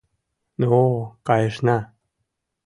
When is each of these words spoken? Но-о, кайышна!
Но-о, 0.59 0.97
кайышна! 1.27 1.77